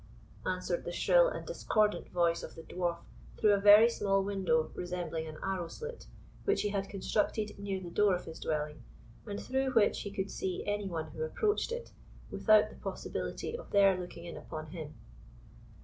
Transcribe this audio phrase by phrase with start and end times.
[0.47, 3.03] answered the shrill and discordant voice of the Dwarf
[3.37, 6.07] through a very small window, resembling an arrow slit,
[6.43, 8.81] which he had constructed near the door of his dwelling,
[9.27, 11.91] and through which he could see any one who approached it,
[12.31, 14.95] without the possibility of their looking in upon him.